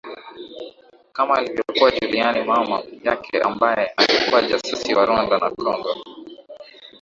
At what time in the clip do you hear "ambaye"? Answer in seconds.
3.41-3.85